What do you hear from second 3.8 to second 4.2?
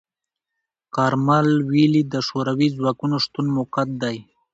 دی.